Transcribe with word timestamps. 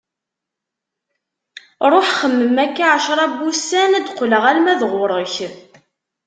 Ruḥ 1.91 2.07
xemmem, 2.19 2.57
akka 2.65 2.85
ɛecra 2.95 3.25
n 3.27 3.33
wussan 3.41 3.91
ad 3.97 4.03
d-qqleɣ 4.05 4.43
alma 4.51 4.73
d 4.79 4.81
ɣur-k. 4.91 5.35